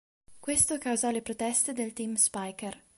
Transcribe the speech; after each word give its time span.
Questo 0.39 0.79
causò 0.79 1.11
le 1.11 1.21
proteste 1.21 1.73
del 1.73 1.93
team 1.93 2.15
Spyker. 2.15 2.81